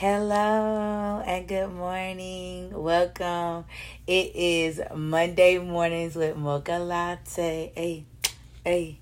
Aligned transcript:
Hello 0.00 1.22
and 1.26 1.46
good 1.46 1.70
morning. 1.74 2.72
Welcome. 2.72 3.66
It 4.06 4.34
is 4.34 4.80
Monday 4.96 5.58
mornings 5.58 6.16
with 6.16 6.38
Mocha 6.38 6.78
Latte. 6.78 7.70
Hey, 7.76 8.06
hey, 8.64 8.98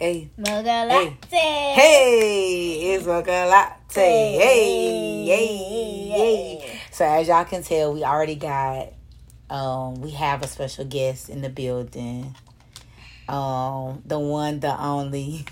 hey. 0.00 0.28
Mocha 0.36 0.86
latte. 0.88 1.36
Hey, 1.36 2.94
it's 2.94 3.06
Mocha 3.06 3.46
Latte. 3.48 4.00
Hey, 4.00 5.24
hey, 5.24 6.08
hey. 6.08 6.80
So 6.90 7.04
as 7.04 7.28
y'all 7.28 7.44
can 7.44 7.62
tell, 7.62 7.94
we 7.94 8.02
already 8.02 8.34
got 8.34 8.88
um 9.50 10.00
we 10.00 10.10
have 10.10 10.42
a 10.42 10.48
special 10.48 10.84
guest 10.84 11.28
in 11.28 11.42
the 11.42 11.48
building. 11.48 12.34
Um 13.28 14.02
the 14.04 14.18
one, 14.18 14.58
the 14.58 14.76
only. 14.82 15.44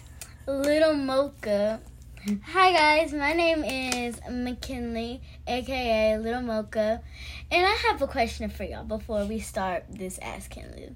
Little 0.48 0.94
Mocha. 0.94 1.80
Hi 2.20 2.72
guys, 2.72 3.12
my 3.12 3.32
name 3.32 3.62
is 3.62 4.20
McKinley, 4.28 5.22
aka 5.46 6.18
Little 6.18 6.42
Mocha, 6.42 7.00
and 7.48 7.64
I 7.66 7.70
have 7.86 8.02
a 8.02 8.08
question 8.08 8.50
for 8.50 8.64
y'all 8.64 8.82
before 8.82 9.24
we 9.24 9.38
start 9.38 9.84
this 9.88 10.18
Ask 10.20 10.52
Kynli. 10.52 10.92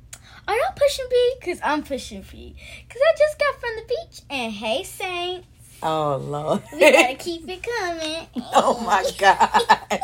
Are 0.48 0.56
y'all 0.56 0.74
pushing 0.74 1.06
B? 1.08 1.34
Cause 1.44 1.60
I'm 1.62 1.84
pushing 1.84 2.24
B. 2.28 2.56
Cause 2.88 3.00
I 3.00 3.16
just 3.16 3.38
got 3.38 3.60
from 3.60 3.70
the 3.76 3.82
beach, 3.82 4.22
and 4.30 4.52
hey 4.52 4.82
Saints. 4.82 5.46
Oh 5.80 6.16
Lord. 6.16 6.62
we 6.72 6.80
gotta 6.90 7.14
keep 7.18 7.48
it 7.48 7.62
coming. 7.62 8.26
Oh 8.52 8.80
my 8.84 9.08
gosh. 9.16 10.00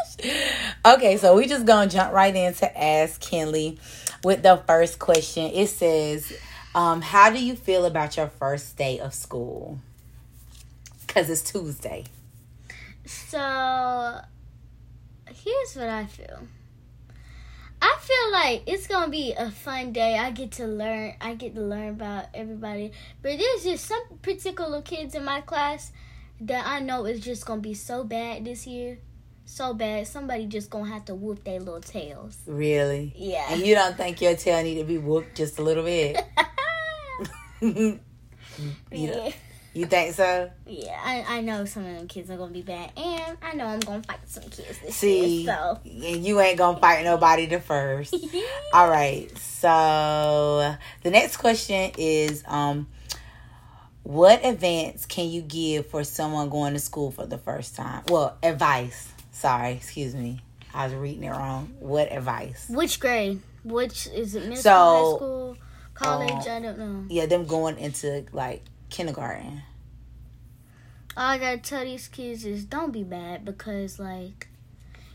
Okay, 0.86 1.16
so 1.16 1.34
we 1.36 1.48
just 1.48 1.66
gonna 1.66 1.90
jump 1.90 2.12
right 2.12 2.34
into 2.34 2.80
Ask 2.80 3.20
Kynli 3.20 3.78
with 4.22 4.44
the 4.44 4.62
first 4.68 5.00
question. 5.00 5.50
It 5.52 5.66
says, 5.66 6.32
um, 6.76 7.00
how 7.02 7.30
do 7.30 7.44
you 7.44 7.56
feel 7.56 7.86
about 7.86 8.16
your 8.16 8.28
first 8.28 8.76
day 8.76 9.00
of 9.00 9.12
school? 9.12 9.80
Cause 11.08 11.30
it's 11.30 11.42
Tuesday. 11.42 12.04
So 13.04 14.20
here's 15.26 15.74
what 15.74 15.88
I 15.88 16.04
feel. 16.06 16.40
I 17.80 17.96
feel 18.00 18.32
like 18.32 18.62
it's 18.66 18.86
gonna 18.86 19.10
be 19.10 19.32
a 19.32 19.50
fun 19.50 19.92
day. 19.92 20.18
I 20.18 20.30
get 20.30 20.52
to 20.52 20.66
learn. 20.66 21.14
I 21.20 21.34
get 21.34 21.54
to 21.54 21.60
learn 21.60 21.88
about 21.90 22.26
everybody. 22.34 22.92
But 23.22 23.38
there's 23.38 23.64
just 23.64 23.86
some 23.86 24.02
particular 24.20 24.82
kids 24.82 25.14
in 25.14 25.24
my 25.24 25.40
class 25.40 25.92
that 26.40 26.66
I 26.66 26.80
know 26.80 27.06
is 27.06 27.20
just 27.20 27.46
gonna 27.46 27.60
be 27.60 27.74
so 27.74 28.04
bad 28.04 28.44
this 28.44 28.66
year, 28.66 28.98
so 29.44 29.74
bad. 29.74 30.06
Somebody 30.06 30.46
just 30.46 30.70
gonna 30.70 30.90
have 30.90 31.04
to 31.06 31.14
whoop 31.14 31.44
their 31.44 31.60
little 31.60 31.80
tails. 31.80 32.36
Really? 32.46 33.12
Yeah. 33.16 33.46
And 33.50 33.64
you 33.64 33.74
don't 33.74 33.96
think 33.96 34.20
your 34.20 34.36
tail 34.36 34.62
need 34.62 34.78
to 34.78 34.84
be 34.84 34.98
whooped 34.98 35.36
just 35.36 35.58
a 35.58 35.62
little 35.62 35.84
bit? 35.84 36.18
you, 37.60 38.00
yeah. 38.90 39.32
You 39.74 39.86
think 39.86 40.14
so? 40.14 40.50
Yeah, 40.66 41.00
I, 41.04 41.38
I 41.38 41.40
know 41.40 41.64
some 41.64 41.84
of 41.86 41.94
them 41.96 42.08
kids 42.08 42.30
are 42.30 42.36
gonna 42.36 42.52
be 42.52 42.62
bad, 42.62 42.90
and 42.96 43.36
I 43.42 43.54
know 43.54 43.66
I'm 43.66 43.80
gonna 43.80 44.02
fight 44.02 44.18
some 44.26 44.44
kids 44.44 44.78
this 44.80 44.94
See, 44.96 45.42
year. 45.42 45.54
So 45.54 45.80
and 45.84 46.24
you 46.24 46.40
ain't 46.40 46.58
gonna 46.58 46.78
fight 46.78 47.04
nobody 47.04 47.46
the 47.46 47.60
first. 47.60 48.14
All 48.74 48.88
right. 48.88 49.30
So 49.38 50.74
the 51.02 51.10
next 51.10 51.36
question 51.36 51.92
is 51.98 52.42
um 52.46 52.88
what 54.02 54.42
advice 54.44 55.04
can 55.04 55.28
you 55.28 55.42
give 55.42 55.86
for 55.86 56.02
someone 56.02 56.48
going 56.48 56.72
to 56.72 56.78
school 56.78 57.10
for 57.10 57.26
the 57.26 57.36
first 57.36 57.76
time? 57.76 58.02
Well, 58.08 58.38
advice. 58.42 59.12
Sorry, 59.32 59.72
excuse 59.72 60.14
me. 60.14 60.40
I 60.72 60.86
was 60.86 60.94
reading 60.94 61.24
it 61.24 61.30
wrong. 61.30 61.74
What 61.78 62.10
advice? 62.10 62.66
Which 62.70 63.00
grade? 63.00 63.40
Which 63.64 64.06
is 64.06 64.34
it? 64.34 64.44
Middle 64.44 64.56
So, 64.56 64.60
school, 64.62 64.78
high 64.80 65.16
school, 65.16 65.56
college? 65.94 66.46
um, 66.46 66.52
I 66.52 66.60
don't 66.60 66.78
know. 66.78 67.04
Yeah, 67.10 67.26
them 67.26 67.44
going 67.46 67.76
into 67.78 68.24
like 68.32 68.62
kindergarten. 68.90 69.62
All 71.16 71.30
I 71.30 71.38
gotta 71.38 71.58
tell 71.58 71.84
these 71.84 72.08
kids 72.08 72.44
is 72.44 72.64
don't 72.64 72.92
be 72.92 73.02
bad 73.02 73.44
because 73.44 73.98
like 73.98 74.48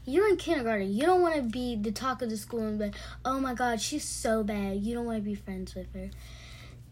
you're 0.05 0.27
in 0.27 0.38
kindergarten. 0.38 0.93
You 0.93 1.03
don't 1.03 1.21
want 1.21 1.35
to 1.35 1.41
be 1.43 1.75
the 1.75 1.91
talk 1.91 2.21
of 2.21 2.30
the 2.30 2.38
school 2.38 2.61
and 2.61 2.77
be 2.77 2.85
like, 2.85 2.95
oh 3.23 3.39
my 3.39 3.53
god, 3.53 3.80
she's 3.80 4.03
so 4.03 4.43
bad. 4.43 4.77
You 4.77 4.95
don't 4.95 5.05
want 5.05 5.19
to 5.19 5.23
be 5.23 5.35
friends 5.35 5.75
with 5.75 5.93
her. 5.93 6.09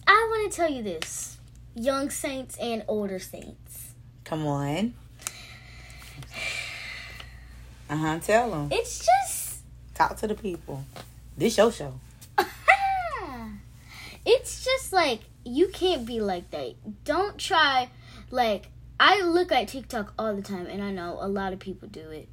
I 0.07 0.27
want 0.29 0.51
to 0.51 0.55
tell 0.55 0.69
you 0.69 0.81
this, 0.81 1.37
young 1.75 2.09
saints 2.09 2.57
and 2.57 2.83
older 2.87 3.19
saints. 3.19 3.93
Come 4.23 4.47
on. 4.47 4.93
Uh 7.89 7.97
huh. 7.97 8.19
Tell 8.19 8.51
them. 8.51 8.69
It's 8.71 8.99
just 8.99 9.41
Talk 10.01 10.17
to 10.17 10.27
the 10.27 10.33
people. 10.33 10.83
This 11.37 11.57
your 11.57 11.71
show. 11.71 11.93
it's 14.25 14.65
just 14.65 14.91
like 14.91 15.19
you 15.43 15.67
can't 15.69 16.05
be 16.05 16.19
like 16.19 16.51
that. 16.51 16.75
Don't 17.03 17.37
try 17.37 17.89
like 18.29 18.69
I 18.99 19.21
look 19.21 19.51
at 19.51 19.67
TikTok 19.67 20.13
all 20.17 20.35
the 20.35 20.41
time 20.41 20.67
and 20.67 20.83
I 20.83 20.91
know 20.91 21.17
a 21.19 21.27
lot 21.27 21.53
of 21.53 21.59
people 21.59 21.87
do 21.87 22.09
it. 22.11 22.29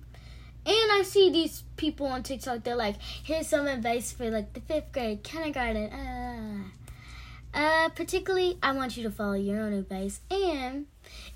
And 0.66 0.92
I 0.92 1.02
see 1.02 1.30
these 1.30 1.64
people 1.76 2.06
on 2.06 2.22
TikTok 2.22 2.64
they're 2.64 2.76
like, 2.76 2.96
here's 3.00 3.46
some 3.46 3.66
advice 3.66 4.12
for 4.12 4.30
like 4.30 4.52
the 4.52 4.60
fifth 4.60 4.92
grade, 4.92 5.22
kindergarten. 5.22 5.90
Uh, 5.92 6.64
uh 7.54 7.88
particularly 7.90 8.58
I 8.62 8.72
want 8.72 8.96
you 8.96 9.02
to 9.04 9.10
follow 9.10 9.34
your 9.34 9.60
own 9.60 9.72
advice 9.72 10.20
and 10.30 10.86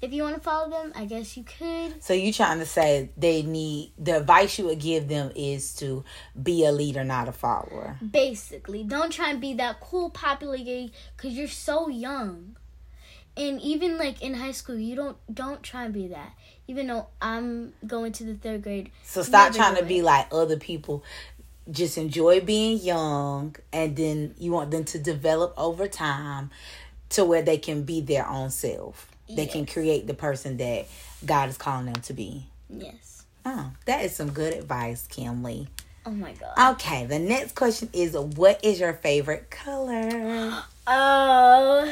if 0.01 0.13
you 0.13 0.23
want 0.23 0.35
to 0.35 0.41
follow 0.41 0.69
them, 0.69 0.93
I 0.97 1.05
guess 1.05 1.37
you 1.37 1.45
could. 1.45 2.03
So 2.03 2.13
you 2.13 2.33
trying 2.33 2.59
to 2.59 2.67
say 2.67 3.11
they 3.17 3.43
need 3.43 3.93
the 3.99 4.17
advice 4.19 4.59
you 4.59 4.67
would 4.67 4.81
give 4.81 5.09
them 5.09 5.31
is 5.37 5.75
to 5.77 6.05
be 6.41 6.65
a 6.65 6.73
leader, 6.73 7.05
not 7.05 7.29
a 7.29 7.33
follower. 7.33 7.97
Basically, 8.11 8.83
don't 8.83 9.13
try 9.13 9.31
and 9.31 9.41
be 9.41 9.55
that 9.55 9.81
cool, 9.81 10.11
popular 10.11 10.59
gay 10.59 10.91
because 11.17 11.33
you're 11.33 11.49
so 11.49 11.89
young. 11.89 12.57
And 13.37 13.61
even 13.63 13.97
like 13.97 14.21
in 14.23 14.35
high 14.35 14.53
school, 14.53 14.77
you 14.77 14.97
don't 14.97 15.17
don't 15.33 15.63
try 15.63 15.85
and 15.85 15.95
be 15.95 16.09
that. 16.09 16.33
Even 16.67 16.89
though 16.89 17.07
I'm 17.21 17.73
going 17.87 18.13
to 18.13 18.25
the 18.25 18.35
third 18.35 18.63
grade, 18.63 18.91
So 19.05 19.23
stop 19.23 19.55
trying 19.55 19.77
to 19.77 19.85
be 19.85 20.03
like 20.03 20.27
other 20.33 20.59
people. 20.59 21.05
Just 21.71 21.97
enjoy 21.97 22.41
being 22.41 22.79
young, 22.79 23.55
and 23.73 23.97
then 23.97 24.35
you 24.37 24.51
want 24.51 24.73
them 24.73 24.85
to 24.85 24.99
develop 24.99 25.55
over 25.57 25.87
time 25.87 26.51
to 27.11 27.25
where 27.25 27.43
they 27.43 27.57
can 27.57 27.85
be 27.85 28.01
their 28.01 28.29
own 28.29 28.51
self. 28.51 29.12
They 29.29 29.47
can 29.47 29.67
create 29.67 30.07
the 30.07 30.15
person 30.15 30.59
that 30.59 30.87
God 31.25 31.49
is 31.49 31.57
calling 31.57 31.87
them 31.87 32.03
to 32.03 32.13
be. 32.13 32.47
yes. 32.69 33.25
Oh, 33.45 33.73
that 33.87 34.05
is 34.05 34.15
some 34.15 34.31
good 34.31 34.55
advice, 34.55 35.09
Kynli. 35.09 35.67
Oh 36.07 36.11
my 36.11 36.33
god. 36.33 36.75
Okay, 36.75 37.07
the 37.07 37.19
next 37.19 37.55
question 37.55 37.89
is 37.93 38.17
what 38.17 38.65
is 38.65 38.79
your 38.81 38.93
favorite 38.93 39.51
color? 39.51 40.63
Oh, 40.85 41.89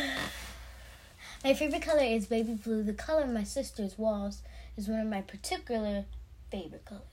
my 1.45 1.55
favorite 1.55 1.83
color 1.83 2.03
is 2.03 2.27
baby 2.27 2.55
blue. 2.55 2.83
The 2.83 2.93
color 2.93 3.23
of 3.23 3.31
my 3.31 3.45
sister's 3.45 3.97
walls 3.97 4.43
is 4.77 4.89
one 4.89 4.99
of 4.99 5.07
my 5.07 5.21
particular 5.21 6.07
favorite 6.51 6.85
colors. 6.85 7.05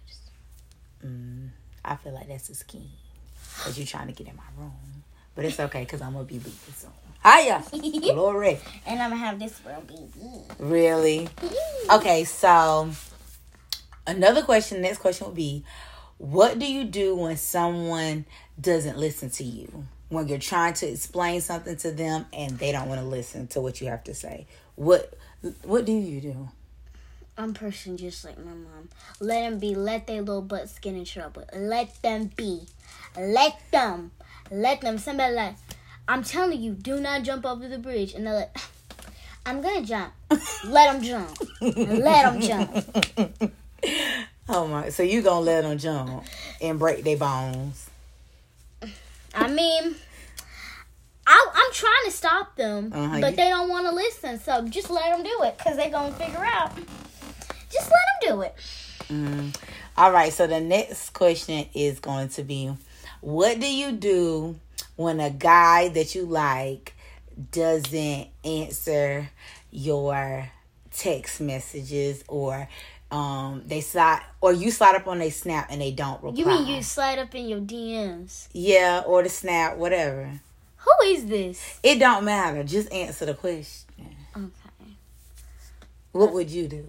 Mm, 1.06 1.50
I 1.86 1.96
feel 1.98 2.14
like 2.14 2.28
that's 2.28 2.50
a 2.50 2.56
scheme. 2.56 2.90
Because 3.58 3.78
you're 3.78 3.86
trying 3.86 4.08
to 4.08 4.14
get 4.14 4.28
in 4.28 4.36
my 4.36 4.44
room. 4.58 4.72
But 5.36 5.46
it's 5.46 5.60
okay 5.60 5.82
because 5.82 6.02
I'm 6.02 6.14
going 6.14 6.26
to 6.26 6.34
be 6.34 6.40
leaving 6.40 6.74
soon. 6.76 6.90
Hiya! 7.28 7.64
Glory. 8.14 8.60
And 8.86 9.02
I'm 9.02 9.10
gonna 9.10 9.18
have 9.18 9.40
this 9.40 9.60
for 9.60 9.72
a 9.72 9.82
baby. 9.82 10.44
Really? 10.60 11.30
Okay, 11.90 12.26
so 12.26 12.92
another 14.06 14.42
question, 14.42 14.82
next 14.82 14.98
question 14.98 15.28
would 15.28 15.38
be 15.38 15.64
what 16.18 16.60
do 16.60 16.66
you 16.70 16.84
do 16.84 17.16
when 17.16 17.38
someone 17.38 18.26
doesn't 18.60 18.98
listen 18.98 19.30
to 19.30 19.46
you? 19.46 19.86
When 20.10 20.28
you're 20.28 20.38
trying 20.38 20.74
to 20.76 20.88
explain 20.88 21.40
something 21.40 21.78
to 21.78 21.92
them 21.92 22.26
and 22.34 22.60
they 22.60 22.74
don't 22.74 22.90
want 22.90 23.00
to 23.00 23.08
listen 23.08 23.48
to 23.48 23.62
what 23.62 23.80
you 23.80 23.88
have 23.88 24.04
to 24.04 24.14
say. 24.14 24.48
What 24.76 25.14
what 25.64 25.86
do 25.86 25.94
you 25.94 26.20
do? 26.20 26.50
I'm 27.38 27.54
person 27.54 27.96
just 27.96 28.26
like 28.26 28.38
my 28.38 28.52
mom. 28.52 28.90
Let 29.22 29.42
them 29.50 29.60
be. 29.60 29.76
Let 29.76 30.08
their 30.08 30.22
little 30.22 30.42
butts 30.42 30.80
get 30.80 30.96
in 30.96 31.06
trouble. 31.06 31.44
Let 31.56 32.02
them 32.02 32.32
be. 32.36 32.62
Let 33.18 33.60
them. 33.72 34.12
Let 34.52 34.82
them. 34.82 34.98
Somebody 34.98 35.36
like, 35.36 35.56
I'm 36.08 36.24
telling 36.24 36.62
you, 36.62 36.74
do 36.74 37.00
not 37.00 37.24
jump 37.24 37.46
over 37.46 37.68
the 37.68 37.78
bridge. 37.78 38.14
And 38.14 38.26
they're 38.26 38.34
like, 38.36 38.58
I'm 39.46 39.62
gonna 39.62 39.86
jump. 39.86 40.14
Let 40.66 40.94
them 40.94 41.02
jump. 41.04 41.38
Let 41.62 42.40
them 42.40 42.42
jump. 42.42 43.54
Oh 44.50 44.66
my! 44.66 44.90
So 44.90 45.04
you 45.04 45.22
gonna 45.22 45.42
let 45.42 45.64
them 45.64 45.78
jump 45.78 46.24
and 46.62 46.80
break 46.80 47.04
their 47.04 47.18
bones? 47.18 47.90
I 49.36 49.50
mean, 49.50 49.96
I, 51.28 51.48
I'm 51.54 51.74
trying 51.74 52.06
to 52.06 52.12
stop 52.12 52.56
them, 52.56 52.92
Uh-huh, 52.94 53.20
but 53.20 53.36
they 53.36 53.50
don't 53.50 53.68
want 53.68 53.88
to 53.88 53.92
listen. 53.94 54.40
So 54.40 54.66
just 54.70 54.90
let 54.90 55.12
them 55.12 55.24
do 55.24 55.44
it, 55.44 55.58
cause 55.58 55.76
they 55.76 55.90
gonna 55.90 56.14
figure 56.16 56.44
out. 56.44 56.74
Just 57.70 57.92
let 57.92 58.00
them 58.22 58.38
do 58.38 58.42
it. 58.42 58.56
Mm. 59.10 59.56
All 59.98 60.12
right. 60.14 60.32
So 60.32 60.48
the 60.48 60.62
next 60.62 61.10
question 61.10 61.66
is 61.74 62.00
going 62.00 62.30
to 62.30 62.44
be, 62.44 62.72
what 63.20 63.60
do 63.60 63.68
you 63.68 63.92
do 63.92 64.56
when 64.98 65.20
a 65.22 65.30
guy 65.30 65.88
that 65.90 66.14
you 66.14 66.26
like 66.26 66.94
doesn't 67.52 68.28
answer 68.44 69.30
your 69.72 70.50
text 70.92 71.40
messages 71.40 72.24
or 72.28 72.68
um 73.12 73.62
they 73.68 73.80
slide 73.80 74.22
or 74.42 74.52
you 74.52 74.72
slide 74.72 74.96
up 74.96 75.08
on 75.08 75.22
a 75.22 75.30
snap 75.30 75.68
and 75.70 75.80
they 75.80 75.92
don't 75.92 76.22
reply? 76.22 76.40
You 76.40 76.46
mean 76.46 76.68
you 76.68 76.82
slide 76.84 77.20
up 77.20 77.34
in 77.34 77.48
your 77.48 77.62
DMs? 77.62 78.50
Yeah, 78.52 79.04
or 79.06 79.24
the 79.24 79.30
snap, 79.30 79.78
whatever. 79.78 80.42
Who 80.78 81.06
is 81.08 81.26
this? 81.26 81.80
It 81.84 82.00
don't 82.00 82.26
matter. 82.26 82.64
Just 82.64 82.92
answer 82.92 83.26
the 83.26 83.34
question. 83.34 83.86
Okay. 84.36 84.92
What 86.12 86.34
would 86.34 86.50
you 86.50 86.68
do? 86.68 86.88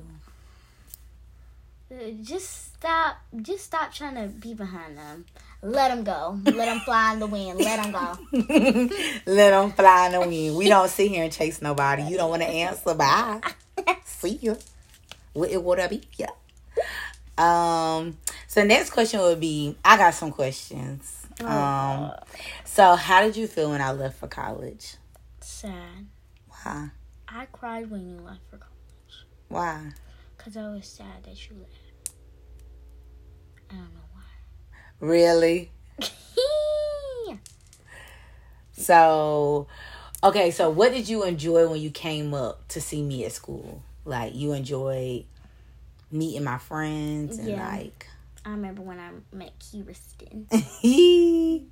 Uh, 1.92 2.10
Just 2.22 2.74
stop. 2.74 3.16
Just 3.42 3.64
stop 3.64 3.92
trying 3.92 4.14
to 4.14 4.28
be 4.28 4.54
behind 4.54 4.96
them. 4.96 5.24
Let 5.60 5.88
them 5.88 6.04
go. 6.04 6.38
Let 6.44 6.66
them 6.66 6.80
fly 6.80 7.14
in 7.14 7.18
the 7.20 7.26
wind. 7.26 7.58
Let 7.58 7.82
them 7.82 7.92
go. 7.92 8.16
Let 9.26 9.50
them 9.50 9.72
fly 9.72 10.06
in 10.06 10.12
the 10.12 10.20
wind. 10.20 10.56
We 10.56 10.68
don't 10.68 10.88
sit 10.88 11.10
here 11.10 11.24
and 11.24 11.32
chase 11.32 11.60
nobody. 11.60 12.04
You 12.04 12.16
don't 12.16 12.30
want 12.30 12.42
to 12.42 12.48
answer. 12.48 12.94
Bye. 12.94 13.40
See 14.04 14.38
you. 14.40 14.56
What 15.32 15.50
it 15.50 15.62
would 15.62 15.80
I 15.80 15.88
be? 15.88 16.02
Yeah. 16.16 16.30
Um. 17.36 18.18
So 18.46 18.64
next 18.64 18.90
question 18.90 19.20
would 19.20 19.40
be. 19.40 19.76
I 19.84 19.96
got 19.96 20.14
some 20.14 20.30
questions. 20.30 21.26
Um. 21.44 22.12
So 22.64 22.94
how 22.94 23.22
did 23.22 23.36
you 23.36 23.46
feel 23.48 23.70
when 23.70 23.80
I 23.80 23.90
left 23.92 24.18
for 24.18 24.28
college? 24.28 24.94
Sad. 25.40 26.06
Why? 26.48 26.90
I 27.28 27.46
cried 27.46 27.90
when 27.90 28.08
you 28.08 28.20
left 28.20 28.40
for 28.48 28.56
college 28.56 29.26
Why? 29.48 29.90
because 30.36 30.56
I 30.56 30.68
was 30.70 30.86
sad 30.86 31.24
that 31.24 31.48
you 31.48 31.56
left. 31.58 32.12
I 33.70 33.74
don't 33.74 33.94
know. 33.94 34.07
Really? 35.00 35.70
So, 38.78 39.66
okay. 40.22 40.50
So 40.52 40.70
what 40.70 40.92
did 40.92 41.08
you 41.08 41.24
enjoy 41.24 41.68
when 41.68 41.80
you 41.80 41.90
came 41.90 42.32
up 42.32 42.66
to 42.68 42.80
see 42.80 43.02
me 43.02 43.24
at 43.24 43.32
school? 43.32 43.82
Like 44.04 44.34
you 44.34 44.52
enjoyed 44.52 45.24
meeting 46.10 46.44
my 46.44 46.58
friends 46.58 47.38
and 47.38 47.48
Yeah. 47.48 47.68
like. 47.74 48.06
I 48.44 48.50
remember 48.50 48.82
when 48.82 48.98
I 49.00 49.10
met 49.34 49.52
Kirsten. 49.58 50.46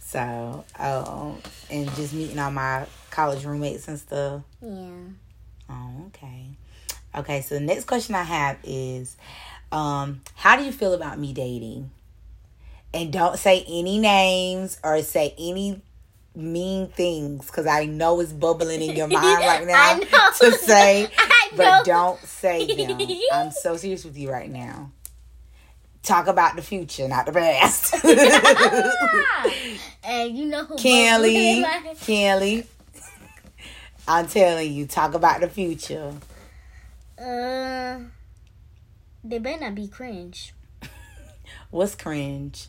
so, 0.00 0.64
um, 0.78 1.38
and 1.70 1.90
just 1.96 2.12
meeting 2.12 2.38
all 2.38 2.50
my 2.50 2.86
college 3.10 3.44
roommates 3.44 3.88
and 3.88 3.98
stuff. 3.98 4.42
Yeah. 4.60 4.90
Oh, 5.70 6.04
okay. 6.08 6.50
Okay, 7.14 7.40
so 7.40 7.54
the 7.56 7.62
next 7.62 7.86
question 7.86 8.14
I 8.14 8.22
have 8.22 8.58
is 8.62 9.16
um, 9.72 10.20
how 10.34 10.56
do 10.56 10.64
you 10.64 10.72
feel 10.72 10.92
about 10.92 11.18
me 11.18 11.32
dating? 11.32 11.90
And 12.96 13.12
don't 13.12 13.38
say 13.38 13.62
any 13.68 13.98
names 13.98 14.80
or 14.82 15.02
say 15.02 15.34
any 15.38 15.82
mean 16.34 16.88
things 16.88 17.44
because 17.46 17.66
I 17.66 17.84
know 17.84 18.20
it's 18.20 18.32
bubbling 18.32 18.80
in 18.80 18.96
your 18.96 19.06
mind 19.12 19.40
right 19.40 19.66
now 19.66 19.98
to 20.40 20.52
say, 20.52 21.06
I 21.18 21.48
know. 21.52 21.56
but 21.58 21.84
don't 21.84 22.18
say 22.20 22.66
them. 22.74 22.98
I'm 23.34 23.50
so 23.50 23.76
serious 23.76 24.02
with 24.02 24.16
you 24.16 24.30
right 24.30 24.50
now. 24.50 24.92
Talk 26.02 26.26
about 26.26 26.56
the 26.56 26.62
future, 26.62 27.06
not 27.06 27.26
the 27.26 27.32
past. 27.32 28.02
and 30.02 30.38
you 30.38 30.46
know 30.46 30.64
who 30.64 30.76
Kelly, 30.76 31.66
Kelly, 32.00 32.64
I'm 34.08 34.26
telling 34.26 34.72
you, 34.72 34.86
talk 34.86 35.12
about 35.12 35.42
the 35.42 35.48
future. 35.48 36.14
Uh, 37.18 37.98
they 39.22 39.38
better 39.38 39.60
not 39.60 39.74
be 39.74 39.86
cringe. 39.86 40.54
What's 41.70 41.94
cringe? 41.94 42.68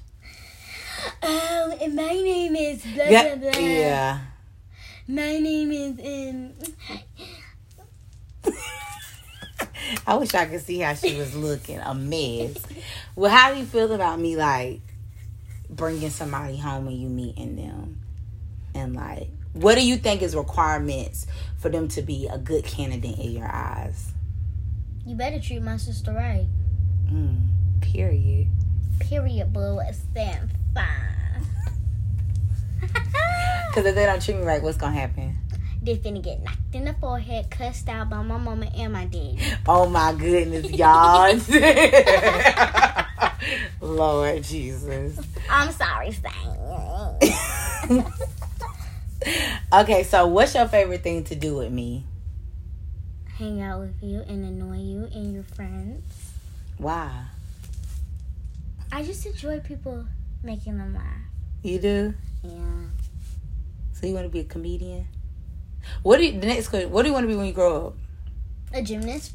Oh, 1.24 1.78
and 1.82 1.96
my 1.96 2.14
name 2.14 2.56
is 2.56 2.84
blah 2.86 3.06
Yeah, 3.10 3.36
blah 3.36 3.52
blah. 3.52 3.60
yeah. 3.60 4.20
My 5.08 5.38
name 5.40 5.72
is 5.72 6.54
um. 8.44 8.54
I 10.08 10.16
wish 10.16 10.34
I 10.34 10.46
could 10.46 10.62
see 10.62 10.80
how 10.80 10.94
she 10.94 11.16
was 11.18 11.36
looking, 11.36 11.80
a 11.80 11.94
mess. 11.94 12.58
Well, 13.16 13.32
how 13.32 13.54
do 13.54 13.60
you 13.60 13.66
feel 13.66 13.92
about 13.94 14.20
me 14.20 14.36
like 14.36 14.82
bringing 15.70 16.10
somebody 16.10 16.58
home 16.58 16.88
and 16.88 16.98
you 16.98 17.08
meeting 17.10 17.56
them, 17.56 18.00
and 18.74 18.96
like, 18.96 19.30
what 19.54 19.76
do 19.76 19.86
you 19.86 19.98
think 19.98 20.22
is 20.22 20.36
requirements 20.36 21.26
for 21.58 21.70
them 21.70 21.88
to 21.90 22.02
be 22.02 22.28
a 22.28 22.38
good 22.38 22.64
candidate 22.66 23.18
in 23.20 23.32
your 23.32 23.48
eyes? 23.52 24.12
You 25.06 25.16
better 25.16 25.40
treat 25.40 25.62
my 25.62 25.78
sister 25.78 26.12
right. 26.12 26.48
Mm, 27.10 27.48
period. 27.82 28.48
Period, 29.08 29.54
boo. 29.54 29.80
Stand 30.12 30.50
fine. 30.74 31.46
Because 32.82 33.86
if 33.86 33.96
they 33.96 34.06
don't 34.06 34.22
treat 34.22 34.38
me 34.38 34.44
right, 34.44 34.62
what's 34.62 34.78
gonna 34.78 34.98
happen? 34.98 35.38
they 35.88 35.96
finna 35.96 36.22
get 36.22 36.44
knocked 36.44 36.74
in 36.74 36.84
the 36.84 36.94
forehead, 36.96 37.50
cussed 37.50 37.88
out 37.88 38.10
by 38.10 38.22
my 38.22 38.38
mama 38.38 38.70
and 38.76 38.92
my 38.92 39.06
daddy. 39.06 39.40
Oh 39.66 39.88
my 39.88 40.14
goodness, 40.14 40.70
y'all. 40.72 41.34
Lord 43.82 44.44
Jesus. 44.44 45.18
I'm 45.50 45.72
sorry, 45.72 46.12
Stan. 46.12 46.34
Okay, 49.74 50.04
so 50.04 50.28
what's 50.28 50.56
your 50.56 50.68
favorite 50.68 51.04
thing 51.04 51.24
to 51.26 51.36
do 51.36 51.58
with 51.58 51.72
me? 51.72 52.06
Hang 53.38 53.62
out 53.62 53.82
with 53.82 54.02
you 54.02 54.22
and 54.22 54.46
annoy 54.46 54.78
you 54.78 55.10
and 55.14 55.34
your 55.34 55.44
friends. 55.44 56.32
Why? 56.78 57.26
I 58.92 59.04
just 59.04 59.26
enjoy 59.26 59.60
people 59.60 60.06
making 60.44 60.78
them 60.78 60.96
laugh. 60.96 61.04
You 61.64 61.80
do? 61.80 62.14
Yeah. 62.44 62.86
So 63.94 64.08
you 64.08 64.14
want 64.14 64.26
to 64.26 64.30
be 64.30 64.40
a 64.40 64.44
comedian? 64.44 65.08
What 66.04 66.18
do 66.18 66.26
you, 66.26 66.40
the 66.40 66.48
next 66.48 66.68
question? 66.70 66.92
What 66.92 67.04
do 67.04 67.10
you 67.10 67.14
want 67.14 67.24
to 67.24 67.28
be 67.28 67.36
when 67.36 67.48
you 67.48 67.54
grow 67.54 67.88
up? 67.88 67.94
A 68.74 68.82
gymnast. 68.82 69.34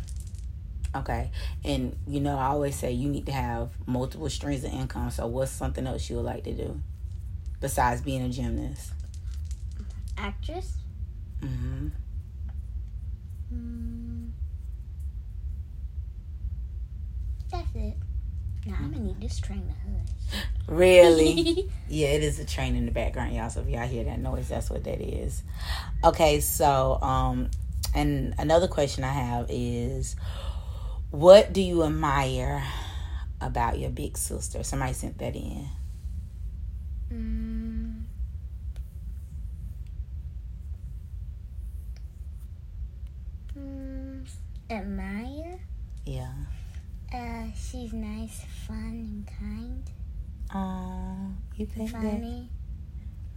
Okay, 0.94 1.30
and 1.64 1.96
you 2.06 2.20
know 2.20 2.36
I 2.36 2.48
always 2.48 2.76
say 2.76 2.92
you 2.92 3.08
need 3.08 3.24
to 3.26 3.32
have 3.32 3.70
multiple 3.86 4.28
streams 4.28 4.62
of 4.62 4.72
income. 4.74 5.10
So 5.10 5.26
what's 5.26 5.50
something 5.50 5.86
else 5.86 6.10
you 6.10 6.16
would 6.16 6.26
like 6.26 6.44
to 6.44 6.52
do 6.52 6.80
besides 7.60 8.02
being 8.02 8.22
a 8.22 8.28
gymnast? 8.28 8.92
Actress. 10.18 10.74
hmm 11.40 11.88
Mm. 13.52 14.30
That's 17.50 17.68
it. 17.74 17.96
Now 18.66 18.76
I'm 18.78 18.92
gonna 18.92 19.04
need 19.04 19.20
this 19.20 19.40
train 19.40 19.66
to 19.66 19.74
hush. 19.74 20.42
Really? 20.68 21.68
yeah, 21.88 22.08
it 22.08 22.22
is 22.22 22.38
a 22.38 22.44
train 22.44 22.76
in 22.76 22.86
the 22.86 22.92
background, 22.92 23.34
y'all. 23.34 23.50
So 23.50 23.60
if 23.60 23.68
y'all 23.68 23.86
hear 23.86 24.04
that 24.04 24.20
noise, 24.20 24.48
that's 24.48 24.70
what 24.70 24.84
that 24.84 25.00
is. 25.00 25.42
Okay, 26.04 26.40
so 26.40 26.98
um, 27.02 27.50
and 27.94 28.34
another 28.38 28.68
question 28.68 29.04
I 29.04 29.12
have 29.12 29.46
is, 29.48 30.16
what 31.10 31.52
do 31.52 31.60
you 31.60 31.82
admire 31.82 32.64
about 33.40 33.78
your 33.78 33.90
big 33.90 34.16
sister? 34.16 34.62
Somebody 34.62 34.92
sent 34.92 35.18
that 35.18 35.34
in. 35.34 35.68
Mm. 37.12 38.02
Mm, 43.58 44.26
admire. 44.70 45.01
She's 47.72 47.92
nice, 47.94 48.44
fun, 48.66 48.76
and 48.76 49.26
kind, 49.38 49.82
Oh, 50.54 51.16
you 51.56 51.64
think 51.64 51.90
that? 51.90 52.02
funny, 52.02 52.50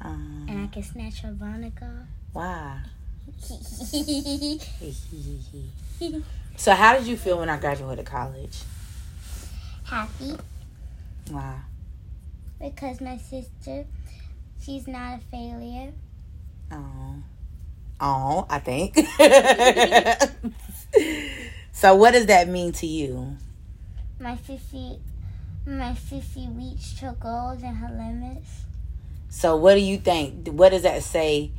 Um, 0.01 0.45
and 0.49 0.63
I 0.63 0.67
can 0.67 0.83
snatch 0.83 1.21
her 1.21 1.33
off. 1.41 2.07
wow. 2.33 2.79
so, 6.57 6.73
how 6.73 6.97
did 6.97 7.07
you 7.07 7.15
feel 7.15 7.39
when 7.39 7.49
I 7.49 7.57
graduated 7.57 8.05
college? 8.05 8.57
Happy 9.85 10.35
Wow. 11.31 11.61
because 12.59 12.99
my 12.99 13.15
sister, 13.17 13.85
she's 14.61 14.85
not 14.85 15.19
a 15.19 15.21
failure. 15.31 15.93
Oh. 16.73 17.15
Oh, 18.01 18.45
I 18.49 18.59
think. 18.59 18.95
so, 21.71 21.95
what 21.95 22.11
does 22.11 22.25
that 22.25 22.49
mean 22.49 22.73
to 22.73 22.85
you? 22.85 23.37
My 24.19 24.35
sissy, 24.35 24.99
my 25.65 25.91
sissy 25.91 26.55
reached 26.55 26.99
her 26.99 27.15
goals 27.19 27.61
and 27.63 27.75
her 27.75 27.89
limits. 27.89 28.65
So, 29.29 29.57
what 29.57 29.73
do 29.75 29.81
you 29.81 29.97
think? 29.97 30.47
What 30.47 30.69
does 30.69 30.83
that 30.83 31.03
say? 31.03 31.51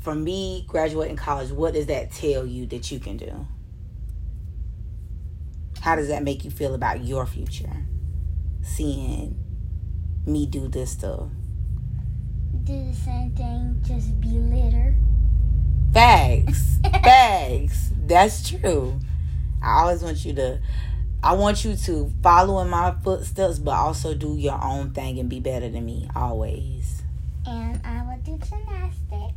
For 0.00 0.14
me, 0.14 0.64
graduating 0.68 1.16
college, 1.16 1.50
what 1.50 1.74
does 1.74 1.86
that 1.86 2.12
tell 2.12 2.46
you 2.46 2.66
that 2.66 2.90
you 2.90 2.98
can 2.98 3.16
do? 3.16 3.46
How 5.80 5.96
does 5.96 6.08
that 6.08 6.22
make 6.22 6.44
you 6.44 6.50
feel 6.50 6.74
about 6.74 7.04
your 7.04 7.26
future? 7.26 7.84
Seeing 8.62 9.36
me 10.24 10.46
do 10.46 10.68
this 10.68 10.92
stuff. 10.92 11.28
Do 12.64 12.84
the 12.84 12.94
same 12.94 13.32
thing, 13.32 13.82
just 13.84 14.20
be 14.20 14.28
litter. 14.28 14.94
Facts. 15.92 16.78
Facts. 16.84 17.90
That's 18.06 18.48
true. 18.48 19.00
I 19.60 19.80
always 19.80 20.02
want 20.02 20.24
you 20.24 20.32
to 20.34 20.60
I 21.22 21.34
want 21.34 21.64
you 21.64 21.76
to 21.76 22.12
follow 22.22 22.60
in 22.60 22.68
my 22.68 22.92
footsteps 23.04 23.58
but 23.58 23.72
also 23.72 24.14
do 24.14 24.36
your 24.36 24.62
own 24.62 24.90
thing 24.92 25.18
and 25.20 25.28
be 25.28 25.38
better 25.40 25.68
than 25.68 25.86
me 25.86 26.08
always. 26.16 27.02
And 27.46 27.80
I 27.84 28.02
will 28.02 28.18
do 28.24 28.38
gymnastics. 28.44 29.34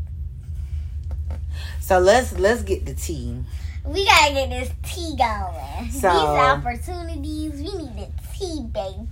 So 1.79 1.99
let's 1.99 2.33
let's 2.39 2.63
get 2.63 2.85
the 2.85 2.95
tea. 2.95 3.37
We 3.83 4.03
gotta 4.05 4.33
get 4.33 4.49
this 4.49 4.71
tea 4.83 5.15
going. 5.15 5.91
So- 5.91 6.09
These 6.09 6.41
opportunities, 6.89 7.53
we 7.53 7.77
need 7.77 7.99
a 7.99 8.09
tea, 8.35 8.61
baby. 8.71 9.05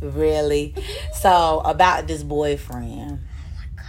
Really. 0.00 0.74
So 1.14 1.60
about 1.64 2.06
this 2.06 2.22
boyfriend. 2.22 3.18
Oh 3.76 3.82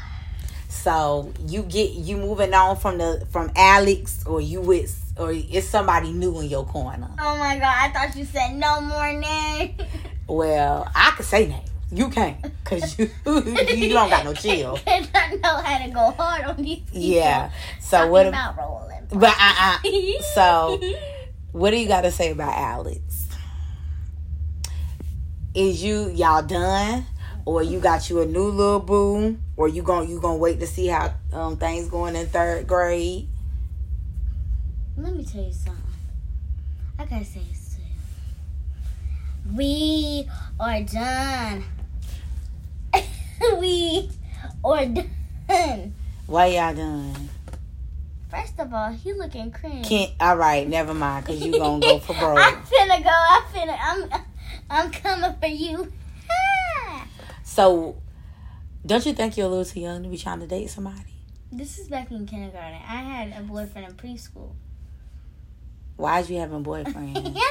so 0.67 1.31
you 1.45 1.61
get 1.61 1.91
you 1.91 2.17
moving 2.17 2.53
on 2.55 2.75
from 2.77 2.97
the 2.97 3.27
from 3.29 3.51
Alex 3.55 4.23
or 4.25 4.41
you 4.41 4.61
with 4.61 5.08
or 5.19 5.31
it's 5.33 5.67
somebody 5.67 6.11
new 6.11 6.39
in 6.39 6.47
your 6.49 6.65
corner. 6.65 7.09
Oh 7.19 7.37
my 7.37 7.57
god, 7.59 7.75
I 7.77 7.89
thought 7.89 8.15
you 8.17 8.25
said 8.25 8.55
no 8.55 8.81
more 8.81 9.13
names. 9.13 9.79
Well, 10.27 10.87
I 10.93 11.09
could 11.17 11.25
say 11.25 11.47
names. 11.47 11.67
You 11.91 12.09
can't, 12.09 12.37
cause 12.63 12.99
you 12.99 13.09
you 13.25 13.93
don't 13.93 14.11
got 14.11 14.23
no 14.23 14.35
chill. 14.35 14.77
Cause 14.85 15.07
I 15.15 15.35
know 15.37 15.55
how 15.55 15.83
to 15.83 15.91
go 15.91 16.11
hard 16.11 16.43
on 16.45 16.57
these 16.57 16.81
people. 16.81 16.99
Yeah. 16.99 17.49
So 17.81 17.97
Talking 17.97 18.11
what? 18.11 18.27
about 18.27 18.55
rolling? 18.55 19.07
But 19.11 19.35
uh, 19.39 19.77
uh 19.83 20.21
So 20.35 20.79
what 21.51 21.71
do 21.71 21.77
you 21.77 21.87
got 21.87 22.01
to 22.01 22.11
say 22.11 22.29
about 22.29 22.55
Alex? 22.55 23.27
Is 25.55 25.83
you 25.83 26.11
y'all 26.11 26.43
done, 26.43 27.07
or 27.45 27.63
you 27.63 27.79
got 27.79 28.07
you 28.11 28.21
a 28.21 28.25
new 28.27 28.49
little 28.49 28.79
boo, 28.79 29.39
or 29.57 29.67
you 29.67 29.81
gonna 29.81 30.05
you 30.07 30.21
gonna 30.21 30.37
wait 30.37 30.59
to 30.59 30.67
see 30.67 30.85
how 30.85 31.11
um 31.33 31.57
things 31.57 31.89
going 31.89 32.15
in 32.15 32.27
third 32.27 32.67
grade? 32.67 33.27
Let 34.99 35.15
me 35.15 35.23
tell 35.23 35.43
you 35.43 35.53
something. 35.53 35.81
I 36.99 37.05
gotta 37.05 37.23
say 37.23 37.39
this 37.49 37.75
to 37.75 37.81
you. 37.81 39.55
We 39.55 40.27
are 40.59 40.81
done. 40.83 41.63
we 43.59 44.09
are 44.61 44.85
done. 44.85 45.93
Why 46.27 46.47
y'all 46.47 46.75
done? 46.75 47.29
First 48.29 48.59
of 48.59 48.73
all, 48.73 48.91
he 48.91 49.13
looking 49.13 49.51
cringe. 49.51 49.87
Can't. 49.87 50.11
All 50.19 50.35
right, 50.35 50.67
never 50.67 50.93
mind, 50.93 51.25
cause 51.25 51.39
you 51.39 51.57
gonna 51.57 51.79
go 51.79 51.99
for 51.99 52.13
broke. 52.19 52.37
I'm 52.37 52.61
finna 52.63 53.01
go. 53.01 53.09
I'm 53.09 53.43
finna. 53.43 53.77
I'm. 53.81 54.21
I'm 54.69 54.91
coming 54.91 55.33
for 55.39 55.47
you. 55.47 55.91
So, 57.43 57.97
don't 58.85 59.03
you 59.05 59.13
think 59.13 59.35
you're 59.35 59.47
a 59.47 59.49
little 59.49 59.65
too 59.65 59.79
young 59.79 60.03
to 60.03 60.09
be 60.09 60.17
trying 60.17 60.39
to 60.39 60.47
date 60.47 60.69
somebody? 60.69 61.15
This 61.51 61.79
is 61.79 61.87
back 61.87 62.11
in 62.11 62.27
kindergarten. 62.27 62.79
I 62.87 63.01
had 63.01 63.33
a 63.37 63.41
boyfriend 63.41 63.87
in 63.87 63.95
preschool. 63.95 64.51
Why'd 65.99 66.29
you 66.29 66.39
having 66.39 66.55
a 66.55 66.61
boyfriend? 66.61 67.17
yeah. 67.35 67.41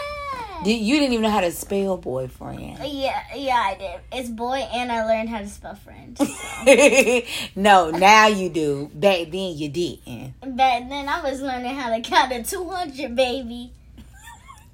Did- 0.64 0.80
you 0.80 0.98
didn't 0.98 1.12
even 1.12 1.22
know 1.24 1.30
how 1.30 1.42
to 1.42 1.52
spell 1.52 1.98
boyfriend. 1.98 2.78
Yeah, 2.82 3.22
yeah, 3.34 3.56
I 3.56 3.76
did. 3.78 4.00
It's 4.10 4.30
boy, 4.30 4.56
and 4.56 4.90
I 4.90 5.04
learned 5.04 5.28
how 5.28 5.40
to 5.40 5.46
spell 5.46 5.74
friend. 5.74 6.16
So. 6.16 6.26
no, 7.60 7.90
now 7.90 8.28
you 8.28 8.48
do. 8.48 8.90
Back 8.94 9.30
then 9.30 9.54
you 9.54 9.68
didn't. 9.68 10.56
Back 10.56 10.88
then, 10.88 11.10
I 11.10 11.20
was 11.20 11.42
learning 11.42 11.76
how 11.76 11.94
to 11.94 12.00
count 12.00 12.32
to 12.32 12.42
200, 12.42 13.14
baby. 13.14 13.70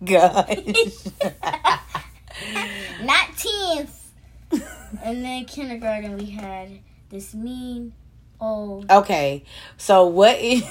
Gosh. 0.05 0.57
Not 3.03 3.29
tens. 3.37 4.13
and 5.03 5.25
then 5.25 5.47
kindergarten, 5.47 6.17
we 6.17 6.27
had 6.27 6.79
this 7.11 7.35
mean 7.35 7.93
old. 8.45 8.91
okay, 8.91 9.45
so 9.77 10.07
what 10.07 10.39
is 10.39 10.63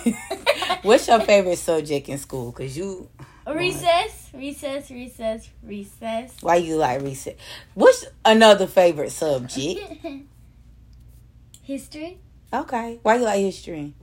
what's 0.83 1.07
your 1.07 1.19
favorite 1.21 1.57
subject 1.57 2.09
in 2.09 2.17
school? 2.17 2.51
Cause 2.51 2.77
you 2.77 3.09
recess, 3.47 4.29
recess, 4.33 4.89
recess, 4.91 5.49
recess. 5.63 6.35
why 6.41 6.55
you 6.57 6.75
like 6.77 7.01
recess? 7.01 7.35
What's 7.73 8.05
another 8.23 8.67
favorite 8.67 9.11
subject? 9.11 9.79
History, 11.63 12.17
Okay, 12.53 12.99
why 13.03 13.15
you 13.15 13.23
like 13.23 13.39
history? 13.39 13.93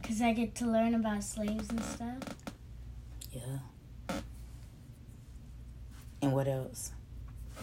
because 0.00 0.22
I 0.22 0.32
get 0.32 0.54
to 0.56 0.64
learn 0.66 0.94
about 0.94 1.22
slaves 1.24 1.68
and 1.70 1.82
stuff. 1.82 2.18
Yeah. 3.32 4.16
And 6.22 6.32
what 6.32 6.48
else? 6.48 6.92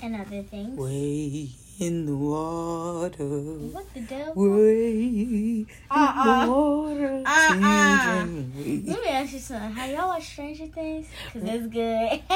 And 0.01 0.15
other 0.15 0.43
things. 0.43 0.77
Way 0.77 1.49
in 1.79 2.05
the 2.05 2.15
water. 2.15 3.25
What 3.25 3.93
the 3.93 4.01
devil? 4.01 4.33
Way 4.35 5.65
Uh-uh. 5.91 6.41
in 6.41 6.47
the 6.47 6.53
water. 6.53 7.23
Uh-uh. 7.25 8.25
Let 8.25 9.01
me 9.03 9.07
ask 9.09 9.33
you 9.33 9.39
something. 9.39 9.71
Have 9.73 9.89
y'all 9.91 10.07
watched 10.09 10.31
Stranger 10.31 10.67
Things? 10.67 11.07
Because 11.33 11.49
it's 11.49 11.67
good. 11.67 12.21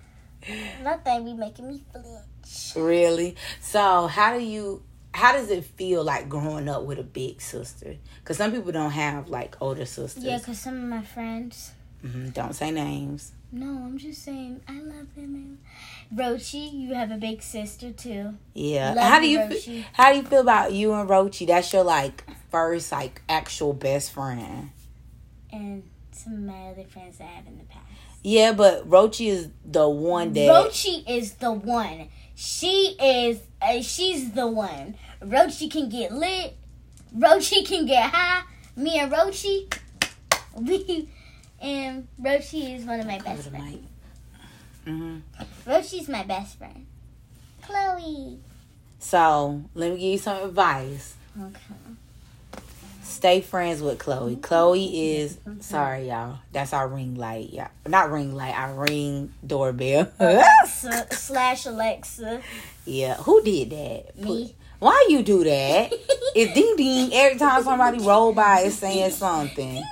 That 0.83 1.03
thing 1.03 1.25
be 1.25 1.33
making 1.33 1.67
me 1.67 1.83
flinch. 1.91 2.75
Really? 2.75 3.35
So, 3.59 4.07
how 4.07 4.37
do 4.37 4.43
you 4.43 4.81
how 5.15 5.31
does 5.33 5.49
it 5.49 5.63
feel 5.63 6.03
like 6.03 6.27
growing 6.27 6.67
up 6.67 6.83
with 6.83 6.99
a 6.99 7.03
big 7.03 7.41
sister? 7.41 7.95
Cuz 8.23 8.37
some 8.37 8.51
people 8.51 8.71
don't 8.71 8.91
have 8.91 9.29
like 9.29 9.55
older 9.61 9.85
sisters. 9.85 10.23
Yeah, 10.23 10.37
because 10.37 10.59
some 10.59 10.75
of 10.75 10.89
my 10.89 11.03
friends. 11.03 11.71
Mhm, 12.03 12.33
Don't 12.33 12.53
say 12.53 12.69
names. 12.71 13.31
No, 13.51 13.67
I'm 13.67 13.97
just 13.97 14.21
saying 14.23 14.61
I 14.67 14.73
love 14.81 15.15
them. 15.15 15.59
Rochi, 16.13 16.71
you 16.73 16.93
have 16.93 17.11
a 17.11 17.17
big 17.17 17.41
sister 17.41 17.91
too. 17.91 18.35
Yeah. 18.53 18.93
Love 18.93 19.05
how 19.09 19.19
do 19.19 19.27
you, 19.29 19.39
fe- 19.47 19.85
how 19.93 20.11
do 20.11 20.17
you 20.17 20.23
feel 20.23 20.41
about 20.41 20.73
you 20.73 20.93
and 20.93 21.09
Rochi? 21.09 21.47
That's 21.47 21.71
your 21.71 21.83
like 21.83 22.25
first 22.51 22.91
like 22.91 23.21
actual 23.29 23.73
best 23.73 24.11
friend. 24.11 24.71
And 25.51 25.83
some 26.11 26.33
of 26.33 26.39
my 26.39 26.67
other 26.71 26.83
friends 26.83 27.19
I 27.21 27.23
have 27.23 27.47
in 27.47 27.57
the 27.57 27.63
past. 27.63 27.85
Yeah, 28.23 28.51
but 28.53 28.89
Rochi 28.89 29.27
is 29.27 29.49
the 29.63 29.87
one 29.87 30.33
that 30.33 30.49
Rochi 30.49 31.07
is 31.07 31.35
the 31.35 31.51
one. 31.51 32.09
She 32.35 32.97
is. 33.01 33.39
Uh, 33.61 33.81
she's 33.81 34.31
the 34.31 34.47
one. 34.47 34.95
Rochi 35.21 35.69
can 35.71 35.89
get 35.89 36.11
lit. 36.11 36.55
Rochi 37.17 37.65
can 37.65 37.85
get 37.85 38.09
high. 38.11 38.43
Me 38.75 38.99
and 38.99 39.11
Rochi, 39.11 39.73
we 40.55 41.07
and 41.61 42.07
Rochi 42.21 42.75
is 42.77 42.83
one 42.85 42.99
of 42.99 43.07
my 43.07 43.19
best 43.19 43.49
friends. 43.49 43.87
Mhm. 44.85 45.21
Rochi's 45.65 46.09
my 46.09 46.23
best 46.23 46.57
friend. 46.57 46.85
Chloe. 47.61 48.37
So, 48.99 49.63
let 49.73 49.91
me 49.91 49.97
give 49.97 50.11
you 50.11 50.17
some 50.17 50.49
advice. 50.49 51.15
Okay. 51.39 51.57
Stay 53.03 53.41
friends 53.41 53.81
with 53.81 53.97
Chloe. 53.99 54.35
Chloe 54.35 55.15
is 55.15 55.37
sorry, 55.61 56.09
y'all. 56.09 56.39
That's 56.51 56.73
our 56.73 56.87
ring 56.87 57.15
light. 57.15 57.49
Yeah, 57.51 57.69
not 57.87 58.11
ring 58.11 58.35
light. 58.35 58.53
Our 58.55 58.73
ring 58.73 59.33
doorbell. 59.45 60.11
Alexa 60.19 61.07
slash 61.11 61.65
Alexa. 61.65 62.41
yeah, 62.85 63.15
who 63.17 63.41
did 63.43 63.69
that? 63.71 64.17
Me. 64.19 64.53
Why 64.85 65.07
you 65.09 65.23
do 65.23 65.43
that? 65.43 65.91
It's 66.35 66.53
ding 66.53 66.75
ding 66.77 67.09
every 67.11 67.39
time 67.39 67.63
somebody 67.63 67.97
roll 67.97 68.33
by. 68.33 68.65
It's 68.65 68.75
saying 68.75 69.09
something. 69.09 69.73
Ding, 69.73 69.83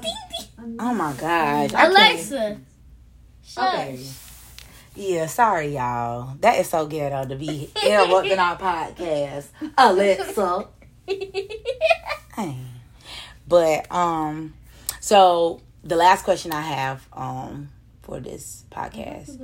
ding, 0.00 0.14
ding. 0.30 0.46
ding. 0.56 0.76
Oh 0.80 0.94
my 0.94 1.12
gosh, 1.12 1.74
I 1.74 1.86
Alexa. 1.86 2.58
Shush. 3.44 3.74
Okay. 3.74 4.02
Yeah, 4.96 5.26
sorry, 5.26 5.74
y'all. 5.74 6.34
That 6.40 6.58
is 6.60 6.70
so 6.70 6.86
ghetto 6.86 7.28
to 7.28 7.36
be 7.36 7.70
interrupting 7.84 8.38
our 8.38 8.56
podcast. 8.56 9.48
Alexa. 9.76 10.68
Hey. 12.34 12.56
But 13.46 13.92
um 13.92 14.54
so 15.00 15.60
the 15.84 15.96
last 15.96 16.24
question 16.24 16.52
I 16.52 16.62
have 16.62 17.06
um 17.12 17.68
for 18.00 18.18
this 18.18 18.64
podcast. 18.70 19.38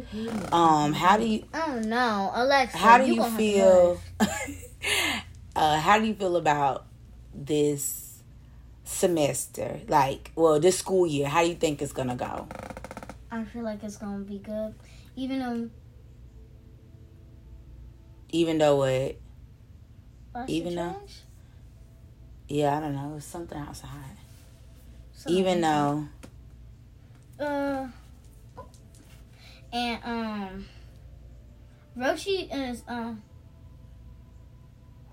Um 0.51 0.95
how 0.95 1.19
do 1.19 1.27
you 1.27 1.45
Oh 1.53 1.79
no, 1.85 2.31
Alexa. 2.33 2.79
how 2.79 2.97
do 2.97 3.07
you 3.07 3.17
to 3.17 3.31
feel 3.33 4.01
uh 5.57 5.79
how 5.81 5.99
do 5.99 6.07
you 6.07 6.15
feel 6.15 6.37
about 6.37 6.87
this 7.35 8.23
semester? 8.85 9.81
Like, 9.89 10.33
well, 10.35 10.59
this 10.61 10.79
school 10.79 11.07
year, 11.07 11.29
how 11.29 11.43
do 11.43 11.49
you 11.49 11.55
think 11.55 11.83
it's 11.83 11.93
to 12.09 12.15
go? 12.15 12.49
I 13.31 13.45
feel 13.45 13.63
like 13.63 13.83
it's 13.85 13.97
gonna 13.97 14.25
be 14.25 14.39
good, 14.39 14.75
even 15.17 15.39
though. 15.41 15.71
Even 18.31 18.59
though 18.59 18.85
it 18.85 19.21
What's 20.33 20.51
Even 20.51 20.75
though- 20.77 20.93
trash? 20.93 21.21
yeah, 22.49 22.77
I 22.77 22.81
don't 22.81 22.95
know, 22.95 23.15
it's 23.17 23.27
something 23.27 23.59
outside. 23.59 23.91
Something 25.13 25.39
Even 25.39 25.61
though 25.63 26.09
Uh. 27.41 27.87
And 29.73 30.01
um. 30.05 30.67
Rochi 31.97 32.49
is 32.51 32.83
um. 32.89 33.23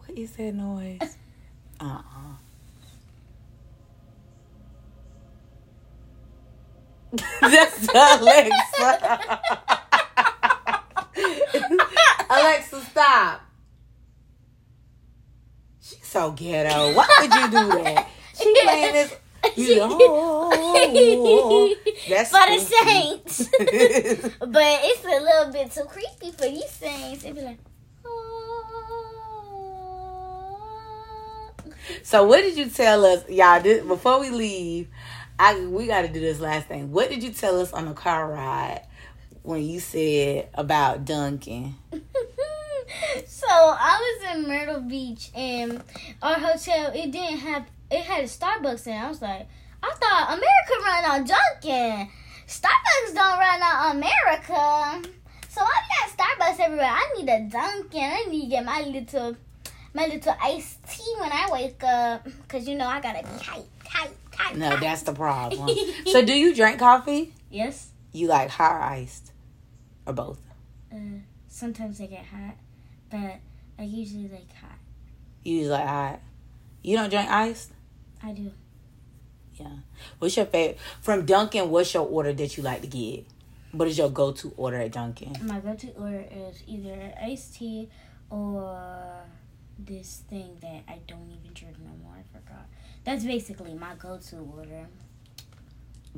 What 0.06 0.18
is 0.18 0.32
that 0.32 0.54
noise? 0.54 1.18
Uh-uh. 1.80 2.36
That's 7.42 7.88
Alexa. 7.88 9.30
Alexa, 12.30 12.82
stop. 12.82 13.42
She's 15.82 16.06
so 16.06 16.32
ghetto. 16.32 16.94
Why 16.94 17.08
would 17.22 17.34
you 17.34 17.48
do 17.48 17.84
that? 17.84 18.10
She 18.38 18.62
playing 18.64 18.94
this. 18.94 19.16
You 19.56 19.76
know, 19.76 19.98
oh, 20.02 21.76
that's 22.10 22.32
for 22.32 22.40
the 22.50 22.60
saints. 22.60 23.48
but 24.40 24.80
it's 24.84 25.06
a 25.06 25.08
little 25.22 25.52
bit 25.54 25.72
too 25.72 25.84
creepy 25.84 26.32
for 26.36 26.50
these 26.50 26.70
saints. 26.72 27.24
It'd 27.24 27.36
be 27.36 27.44
like. 27.44 27.60
Oh. 28.04 29.14
So 32.04 32.25
what 32.25 32.42
did 32.42 32.58
you 32.58 32.70
tell 32.70 33.06
us, 33.06 33.27
y'all? 33.30 33.62
This, 33.62 33.84
before 33.84 34.20
we 34.20 34.30
leave, 34.30 34.88
I 35.38 35.60
we 35.60 35.88
got 35.88 36.01
to 36.01 36.08
do 36.08 36.20
this 36.20 36.39
last 36.39 36.68
thing. 36.68 36.92
What 36.92 37.10
did 37.10 37.24
you 37.24 37.32
tell 37.32 37.60
us 37.60 37.74
on 37.74 37.86
the 37.86 37.94
car 37.94 38.32
ride 38.32 38.82
when 39.44 39.63
you 39.63 39.80
said 39.80 40.50
about 40.54 41.06
Dunkin'? 41.06 41.75
So 43.25 43.48
I 43.50 44.20
was 44.22 44.36
in 44.36 44.48
Myrtle 44.48 44.82
Beach 44.82 45.32
and 45.36 45.82
our 46.22 46.36
hotel 46.36 46.92
it 46.94 47.12
didn't 47.12 47.39
have 47.39 47.65
it 47.89 48.04
had 48.04 48.24
a 48.24 48.27
Starbucks 48.27 48.88
in. 48.88 48.94
I 48.94 49.08
was 49.08 49.22
like, 49.22 49.48
I 49.82 49.92
thought 49.96 50.38
America 50.38 50.84
run 50.84 51.06
on 51.06 51.25
Dunkin'. 51.25 52.10
Starbucks 52.48 53.13
don't 53.13 53.39
run 53.39 53.62
on 53.62 53.98
America. 53.98 55.10
So 55.50 55.62
I 55.62 55.82
got 55.89 56.18
Starbucks 56.18 56.60
everywhere. 56.60 56.89
I 56.92 57.13
need 57.18 57.30
a 57.30 57.50
Dunkin'. 57.50 58.04
I 58.04 58.25
need 58.30 58.42
to 58.44 58.48
get 58.48 58.65
my 58.65 58.82
little 58.82 59.36
my 59.96 60.08
little 60.08 60.36
iced 60.42 60.84
tea 60.88 61.16
when 61.20 61.32
I 61.32 61.48
wake 61.52 61.84
up. 61.84 62.28
Cause 62.50 62.68
you 62.68 62.75
know 62.75 62.86
I 62.86 63.00
gotta 63.02 63.24
be 63.24 63.44
hype, 63.44 63.66
hype, 63.88 64.36
hype. 64.36 64.56
No, 64.58 64.70
hype. 64.72 64.82
that's 64.82 65.02
the 65.04 65.14
problem. 65.14 65.70
so, 66.08 66.24
do 66.24 66.34
you 66.34 66.54
drink 66.54 66.80
coffee? 66.80 67.34
yes. 67.50 67.90
You 68.12 68.28
like 68.28 68.50
hot 68.50 68.75
or 68.75 68.82
iced, 68.82 69.34
or 70.06 70.14
both? 70.14 70.40
Uh, 70.94 71.20
sometimes 71.50 72.00
I 72.00 72.06
get 72.06 72.25
hot, 72.25 72.56
but 73.10 73.40
I 73.78 73.84
usually 73.84 74.30
like 74.30 74.54
hot. 74.56 74.78
You 75.44 75.56
usually 75.56 75.72
like 75.72 75.88
hot. 75.88 76.20
You 76.82 76.96
don't 76.98 77.10
drink 77.10 77.30
iced. 77.30 77.72
I 78.24 78.32
do. 78.32 78.52
Yeah. 79.56 79.68
What's 80.20 80.38
your 80.38 80.46
favorite 80.46 80.78
from 81.02 81.25
Dunkin'? 81.25 81.70
What's 81.70 81.94
your 81.94 82.08
order 82.08 82.32
that 82.34 82.56
you 82.58 82.64
like 82.64 82.82
to 82.82 82.88
get? 82.88 83.25
What 83.72 83.90
is 83.90 83.98
your 83.98 84.10
go-to 84.10 84.54
order 84.56 84.78
at 84.78 84.94
Dunkin'? 84.94 85.36
My 85.42 85.60
go-to 85.60 85.92
order 85.98 86.24
is 86.32 86.64
either 86.68 87.14
iced 87.22 87.56
tea 87.56 87.90
or 88.30 89.24
this 89.77 90.24
thing 90.29 90.58
that 90.62 90.84
I 90.88 91.00
don't 91.08 91.29
even 91.32 91.53
drink 91.53 91.77
no 91.79 91.91
more. 92.03 92.13
I 92.17 92.24
forgot. 92.38 92.65
That's 93.03 93.24
basically 93.24 93.74
my 93.74 93.96
go-to 93.96 94.38
order. 94.38 94.88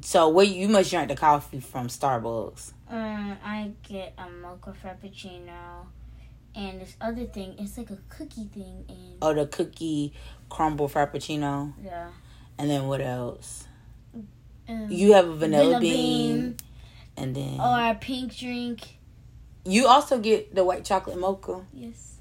So, 0.01 0.29
where 0.29 0.45
you 0.45 0.69
must 0.69 0.91
drink 0.91 1.07
the 1.09 1.15
coffee 1.15 1.59
from 1.59 1.87
Starbucks. 1.87 2.71
Um, 2.89 3.37
I 3.43 3.71
get 3.87 4.13
a 4.17 4.29
mocha 4.29 4.73
frappuccino, 4.83 5.87
and 6.55 6.79
this 6.81 6.95
other 7.01 7.25
thing, 7.25 7.55
it's 7.57 7.77
like 7.79 7.89
a 7.89 7.97
cookie 8.07 8.45
thing, 8.53 8.85
and 8.87 9.15
or 9.21 9.33
the 9.33 9.47
cookie 9.47 10.13
crumble 10.49 10.87
frappuccino. 10.87 11.73
yeah. 11.83 12.09
And 12.59 12.69
then 12.69 12.87
what 12.87 13.01
else? 13.01 13.65
Um, 14.69 14.87
You 14.89 15.13
have 15.13 15.27
a 15.27 15.35
vanilla, 15.35 15.63
vanilla 15.65 15.79
bean, 15.79 16.35
bean. 16.35 16.57
and 17.15 17.35
then 17.35 17.59
or 17.59 17.89
a 17.91 17.95
pink 17.95 18.35
drink. 18.37 18.97
you 19.65 19.87
also 19.87 20.19
get 20.19 20.53
the 20.53 20.63
white 20.63 20.85
chocolate 20.85 21.17
mocha. 21.19 21.65
Yes. 21.73 22.16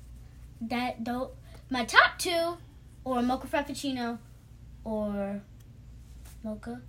That 0.60 1.04
though 1.04 1.32
my 1.70 1.84
top 1.84 2.18
two 2.18 2.56
or 3.04 3.22
mocha 3.22 3.46
frappuccino 3.46 4.18
or 4.84 5.40
mocha. 6.42 6.80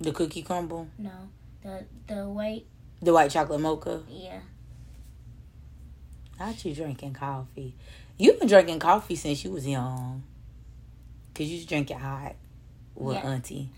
The 0.00 0.12
cookie 0.12 0.42
crumble, 0.42 0.88
No. 0.98 1.10
The 1.62 1.84
the 2.06 2.28
white 2.28 2.66
the 3.00 3.12
white 3.12 3.30
chocolate 3.30 3.60
mocha. 3.60 4.02
yeah. 4.08 4.40
Not 6.38 6.64
you 6.64 6.74
drinking 6.74 7.12
coffee. 7.14 7.74
You've 8.18 8.38
been 8.38 8.48
drinking 8.48 8.80
coffee 8.80 9.16
since 9.16 9.44
you 9.44 9.50
was 9.52 9.66
young. 9.66 10.22
Cause 11.34 11.46
you 11.46 11.64
drink 11.66 11.90
it 11.90 11.96
hot 11.96 12.34
with 12.94 13.16
Yeah. 13.16 13.28
auntie 13.30 13.70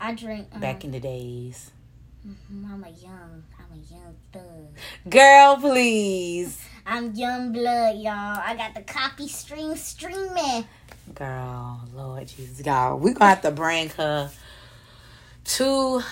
I 0.00 0.14
drink 0.14 0.48
um, 0.52 0.60
back 0.60 0.84
in 0.84 0.92
the 0.92 1.00
days. 1.00 1.70
mhm, 2.26 2.70
I'm 2.72 2.84
a 2.84 2.90
young 2.90 3.42
I'm 3.58 3.72
a 3.78 3.92
young 3.92 4.14
thug. 4.32 5.10
Girl, 5.10 5.56
please. 5.56 6.60
I'm 6.90 7.14
young 7.14 7.52
blood, 7.52 7.98
y'all. 7.98 8.40
I 8.42 8.54
got 8.56 8.74
the 8.74 8.80
coffee 8.80 9.28
stream 9.28 9.76
streaming. 9.76 10.64
Girl, 11.14 11.82
Lord 11.94 12.26
Jesus, 12.28 12.64
y'all, 12.64 12.98
we 12.98 13.12
gonna 13.12 13.28
have 13.28 13.42
to 13.42 13.50
bring 13.50 13.90
her 13.90 14.30
to 15.44 16.02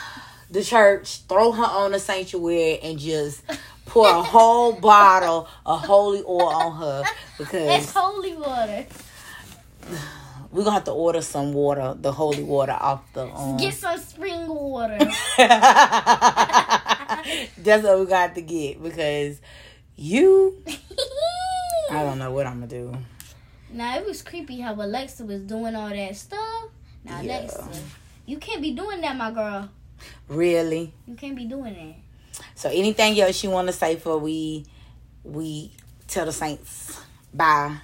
the 0.51 0.63
church, 0.63 1.23
throw 1.23 1.53
her 1.53 1.65
on 1.65 1.93
the 1.93 1.99
sanctuary, 1.99 2.79
and 2.81 2.99
just 2.99 3.43
pour 3.87 4.07
a 4.07 4.23
whole 4.23 4.73
bottle 4.81 5.49
of 5.65 5.81
holy 5.81 6.23
oil 6.23 6.43
on 6.49 6.77
her 6.77 7.05
because 7.39 7.85
It's 7.85 7.95
holy 7.95 8.35
water. 8.37 8.85
we're 10.53 10.65
gonna 10.65 10.75
have 10.75 10.85
to 10.85 10.93
order 10.93 11.23
some 11.23 11.55
water, 11.55 11.97
the 11.99 12.13
holy 12.13 12.43
water 12.43 12.77
off 12.79 13.03
the. 13.15 13.27
Um, 13.27 13.57
Get 13.57 13.73
some 13.73 13.99
spring 13.99 14.47
water. 14.47 14.99
That's 15.39 15.49
what 17.83 17.99
we 17.99 18.05
got 18.07 18.35
to 18.35 18.43
get 18.43 18.83
because 18.83 19.41
you, 19.97 20.63
I 21.91 22.03
don't 22.03 22.19
know 22.19 22.31
what 22.33 22.47
I'm 22.47 22.55
gonna 22.61 22.67
do. 22.67 22.97
now 23.71 23.97
it 23.99 24.05
was 24.07 24.23
creepy 24.23 24.61
how 24.61 24.75
Alexa 24.75 25.25
was 25.25 25.41
doing 25.43 25.75
all 25.75 25.89
that 25.89 26.17
stuff. 26.17 26.65
Now 27.05 27.21
Yeah. 27.21 27.41
Alexa, 27.41 27.69
you 28.27 28.39
can't 28.39 28.61
be 28.63 28.73
doing 28.73 29.01
that, 29.03 29.17
my 29.17 29.31
girl. 29.31 29.69
Really. 30.29 30.93
You 31.07 31.15
can't 31.15 31.37
be 31.37 31.45
doing 31.47 31.75
that. 31.75 32.43
So 32.55 32.69
anything 32.69 33.19
else 33.21 33.43
you 33.43 33.51
want 33.51 33.69
to 33.69 33.73
say 33.73 33.97
for 33.97 34.19
we 34.19 34.67
we 35.25 35.73
tell 36.07 36.27
the 36.27 36.33
saints 36.33 37.01
bye. 37.33 37.77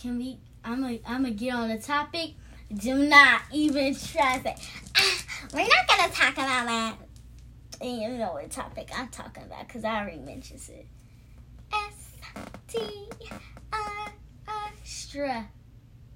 Can 0.00 0.18
we? 0.18 0.38
I'm 0.64 0.80
gonna 0.82 0.98
I'm 1.06 1.22
gonna 1.22 1.30
get 1.34 1.54
on 1.54 1.68
the 1.68 1.78
topic. 1.78 2.32
Do 2.72 2.94
not 2.94 3.42
even 3.52 3.94
try 3.94 4.38
to 4.38 4.42
say. 4.44 4.56
Ah, 4.96 5.24
we're 5.54 5.60
not 5.62 5.86
gonna 5.88 6.12
talk 6.12 6.32
about 6.34 6.66
that. 6.66 6.94
And 7.80 7.96
you 7.96 8.08
know 8.10 8.32
what 8.32 8.50
topic 8.50 8.90
I'm 8.94 9.08
talking 9.08 9.44
about 9.44 9.66
because 9.66 9.84
I 9.84 10.00
already 10.02 10.18
mentioned 10.18 10.60
it. 10.68 10.86
S 11.72 12.16
T 12.68 13.08
R 13.72 14.12
R 14.48 14.70
Stra. 14.84 15.48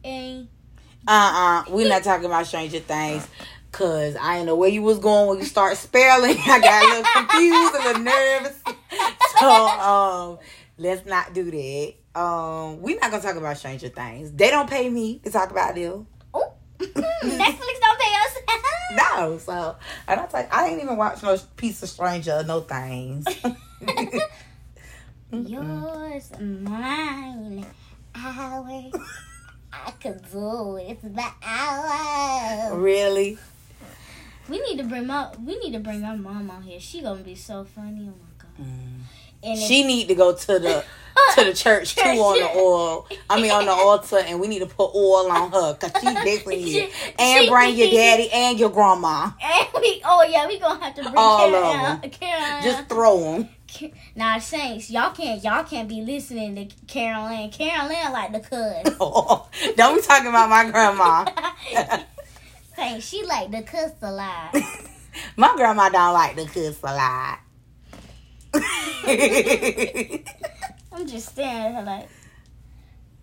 A. 0.04 0.46
Uh 1.06 1.10
uh-uh, 1.10 1.60
uh, 1.70 1.74
we 1.74 1.86
are 1.86 1.88
not 1.88 2.04
talking 2.04 2.26
about 2.26 2.46
Stranger 2.46 2.80
Things. 2.80 3.26
Cause 3.72 4.14
I 4.20 4.34
didn't 4.34 4.46
know 4.46 4.56
where 4.56 4.68
you 4.68 4.82
was 4.82 4.98
going 4.98 5.28
when 5.28 5.38
you 5.38 5.44
start 5.44 5.76
spelling. 5.76 6.36
I 6.46 6.60
got 6.60 6.84
a 6.84 6.88
little 6.88 7.04
confused, 7.12 7.74
a 7.74 7.78
little 7.78 8.02
nervous. 8.02 8.62
So 9.40 9.50
um, 9.50 10.38
let's 10.78 11.04
not 11.06 11.32
do 11.34 11.50
that. 11.50 11.94
Um, 12.20 12.82
we're 12.82 13.00
not 13.00 13.10
gonna 13.10 13.22
talk 13.22 13.36
about 13.36 13.56
Stranger 13.56 13.88
Things. 13.88 14.30
They 14.32 14.50
don't 14.50 14.68
pay 14.68 14.88
me 14.88 15.18
to 15.24 15.30
talk 15.30 15.50
about 15.50 15.74
them. 15.74 16.06
Oh, 16.32 16.52
Netflix 16.78 17.80
don't 17.80 17.98
pay 17.98 18.14
us. 18.14 18.60
No, 19.16 19.38
so 19.38 19.76
and 20.08 20.20
I 20.20 20.26
don't 20.26 20.52
I 20.52 20.68
ain't 20.68 20.82
even 20.82 20.96
watch 20.96 21.22
no 21.22 21.36
piece 21.56 21.82
of 21.82 21.88
Stranger, 21.88 22.44
no 22.46 22.60
things. 22.60 23.26
Yours, 25.30 26.30
mine, 26.40 27.66
ours. 28.14 28.92
I 29.72 29.90
could 30.00 30.20
do 30.30 30.76
it 30.76 31.14
by 31.14 31.30
hours. 31.42 32.76
really? 32.76 33.38
We 34.48 34.60
need 34.60 34.78
to 34.78 34.84
bring 34.84 35.06
my 35.06 35.30
we 35.44 35.58
need 35.58 35.72
to 35.72 35.80
bring 35.80 36.04
our 36.04 36.16
mom 36.16 36.50
on 36.50 36.62
here. 36.62 36.78
She 36.78 37.02
gonna 37.02 37.22
be 37.22 37.34
so 37.34 37.64
funny. 37.64 38.08
Oh 38.08 38.14
my 38.14 38.34
god. 38.38 38.66
Mm. 38.66 39.00
And 39.44 39.58
She 39.58 39.84
need 39.84 40.08
to 40.08 40.14
go 40.14 40.34
to 40.34 40.58
the 40.58 40.84
to 41.36 41.44
the 41.44 41.52
church 41.54 41.94
too 41.94 42.00
on 42.02 42.38
the 42.38 42.58
oil. 42.58 43.06
I 43.30 43.40
mean 43.40 43.50
on 43.52 43.66
the 43.66 43.72
altar, 43.72 44.18
and 44.18 44.40
we 44.40 44.48
need 44.48 44.58
to 44.60 44.66
put 44.66 44.90
oil 44.94 45.30
on 45.30 45.52
her 45.52 45.74
because 45.74 45.92
she 46.00 46.06
definitely 46.12 46.62
it. 46.78 46.92
She- 46.92 47.14
And 47.18 47.44
she- 47.44 47.50
bring 47.50 47.76
your 47.76 47.90
daddy 47.90 48.30
and 48.32 48.58
your 48.58 48.70
grandma. 48.70 49.30
And 49.42 49.68
we, 49.76 50.02
oh 50.04 50.26
yeah, 50.28 50.46
we 50.48 50.58
gonna 50.58 50.82
have 50.82 50.94
to 50.96 51.02
bring 51.02 51.14
All 51.16 51.50
Karen 51.50 51.94
of 51.94 52.00
them. 52.02 52.10
Karen 52.10 52.62
Just 52.62 52.88
throw 52.88 53.18
them. 53.20 53.48
Now 54.14 54.38
Saints, 54.38 54.88
y'all 54.90 55.12
can't 55.12 55.42
y'all 55.42 55.64
can't 55.64 55.88
be 55.88 56.00
listening 56.02 56.54
to 56.56 56.66
Carol 56.86 57.26
Ann. 57.26 57.50
Carol 57.50 57.90
Ann 57.90 58.12
like 58.12 58.32
the 58.32 58.40
cuss. 58.40 58.96
Don't 59.76 59.96
be 59.96 60.02
talking 60.02 60.28
about 60.28 60.48
my 60.48 60.70
grandma. 60.70 61.24
Saints, 62.76 63.06
she 63.06 63.24
like 63.24 63.50
the 63.50 63.62
cuss 63.62 63.92
a 64.02 64.10
lot. 64.12 64.54
my 65.36 65.52
grandma 65.56 65.88
don't 65.88 66.12
like 66.12 66.34
the 66.36 66.44
cuss 66.46 66.78
a 66.82 66.94
lot. 66.94 67.38
I'm 70.92 71.06
just 71.06 71.30
staring 71.30 71.74
at 71.74 71.74
her 71.74 71.82
like, 71.82 72.08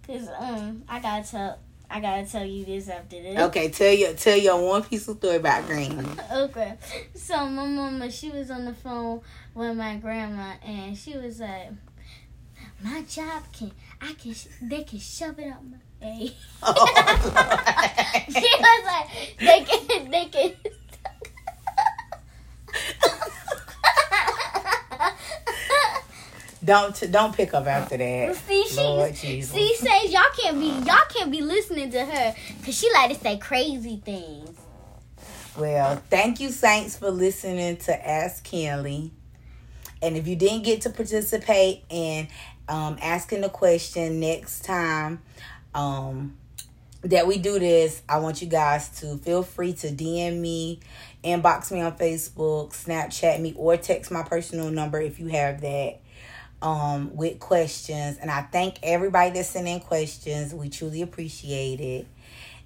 cause 0.05 0.27
um, 0.39 0.83
I 0.87 0.99
gotta 0.99 1.29
tell, 1.29 1.59
I 1.89 1.99
gotta 1.99 2.25
tell 2.25 2.45
you 2.45 2.65
this 2.65 2.89
after 2.89 3.21
this. 3.21 3.39
okay, 3.39 3.69
tell 3.69 3.93
your 3.93 4.13
tell 4.13 4.37
your 4.37 4.61
one 4.61 4.83
piece 4.83 5.07
of 5.07 5.17
story 5.17 5.37
about 5.37 5.65
Granny. 5.67 6.05
Okay. 6.33 6.77
So 7.15 7.45
my 7.47 7.65
mama, 7.65 8.11
she 8.11 8.29
was 8.29 8.51
on 8.51 8.65
the 8.65 8.73
phone 8.73 9.21
with 9.53 9.75
my 9.77 9.95
grandma, 9.97 10.53
and 10.65 10.97
she 10.97 11.17
was 11.17 11.39
like, 11.39 11.69
"My 12.83 13.01
job 13.03 13.43
can, 13.53 13.71
I 14.01 14.13
can, 14.13 14.35
they 14.61 14.83
can 14.83 14.99
shove 14.99 15.39
it 15.39 15.51
up 15.51 15.63
my." 15.63 15.77
Hey. 16.01 16.27
she 18.27 18.49
was 18.59 18.85
like, 18.85 19.07
"They 19.39 19.63
can, 19.63 20.11
they 20.11 20.25
can." 20.25 20.53
Don't 26.63 27.12
don't 27.12 27.36
pick 27.36 27.54
up 27.54 27.65
after 27.65 27.97
that. 27.97 28.36
See, 28.36 28.65
she, 28.67 28.78
Lord 28.78 29.15
Jesus. 29.15 29.52
see, 29.52 29.76
says 29.76 30.12
y'all 30.12 30.21
can't 30.39 30.60
be, 30.60 30.67
y'all 30.67 31.06
can't 31.10 31.32
be 31.32 31.41
listening 31.41 31.89
to 31.91 32.06
her, 32.06 32.36
cause 32.63 32.78
she 32.78 32.91
like 32.93 33.12
to 33.12 33.19
say 33.19 33.38
crazy 33.38 34.02
things. 34.04 34.58
Well, 35.58 36.02
thank 36.10 36.39
you, 36.39 36.50
Saints, 36.50 36.97
for 36.97 37.10
listening 37.10 37.78
to 37.78 38.10
Ask 38.10 38.45
Kynli. 38.45 39.12
And 40.02 40.15
if 40.15 40.28
you 40.28 40.36
didn't 40.36 40.63
get 40.63 40.82
to 40.82 40.89
participate 40.89 41.84
in 41.89 42.28
um, 42.69 42.97
asking 43.02 43.41
the 43.41 43.50
question 43.50 44.19
next 44.19 44.63
time 44.63 45.21
um, 45.76 46.38
that 47.02 47.28
we 47.28 47.38
do 47.38 47.60
this, 47.60 48.02
I 48.08 48.19
want 48.19 48.41
you 48.41 48.47
guys 48.47 48.89
to 49.02 49.17
feel 49.17 49.43
free 49.43 49.74
to 49.74 49.88
DM 49.88 50.39
me, 50.39 50.80
inbox 51.24 51.71
me 51.71 51.82
on 51.82 51.97
Facebook, 51.97 52.69
Snapchat 52.69 53.41
me, 53.41 53.54
or 53.58 53.78
text 53.78 54.12
my 54.12 54.24
personal 54.24 54.71
number 54.71 55.02
if 55.02 55.19
you 55.19 55.28
have 55.28 55.62
that. 55.62 56.00
Um 56.62 57.15
with 57.15 57.39
questions. 57.39 58.17
And 58.17 58.30
I 58.30 58.43
thank 58.43 58.78
everybody 58.84 59.32
that 59.32 59.45
sent 59.45 59.67
in 59.67 59.80
questions. 59.80 60.54
We 60.54 60.69
truly 60.69 61.02
appreciate 61.02 61.80
it. 61.82 62.08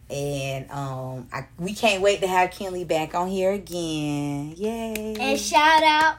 And 0.10 0.70
um 0.72 1.28
I, 1.34 1.48
we 1.58 1.74
can't 1.74 2.02
wait 2.02 2.22
to 2.22 2.28
have 2.28 2.50
Kynli 2.52 2.88
back 2.88 3.16
on 3.16 3.28
here 3.28 3.52
again. 3.52 4.54
Yay. 4.58 5.16
And 5.20 5.40
shout 5.40 5.84
out 5.84 6.18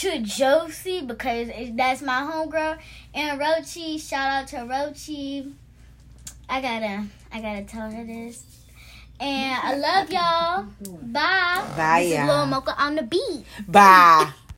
to 0.00 0.18
Josie 0.20 1.02
because 1.02 1.48
that's 1.72 2.02
my 2.02 2.20
homegirl. 2.22 2.78
And 3.14 3.40
Rochi, 3.40 4.00
shout 4.00 4.30
out 4.30 4.48
to 4.48 4.56
Rochi. 4.58 5.52
I 6.48 6.60
gotta 6.60 7.04
I 7.32 7.40
gotta 7.40 7.62
tell 7.64 7.90
her 7.90 8.04
this. 8.04 8.44
And 9.20 9.60
I 9.62 9.74
love 9.76 10.10
y'all. 10.12 10.66
Bye. 11.02 11.64
Bye, 11.76 12.00
This 12.02 12.12
is 12.12 12.18
y'all. 12.18 12.26
Lil 12.26 12.46
Mocha 12.46 12.74
on 12.78 12.94
the 12.94 13.02
beat. 13.02 13.44
Bye. 13.66 14.32